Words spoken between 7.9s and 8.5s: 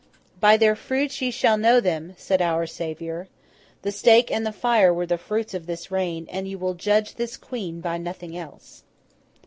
nothing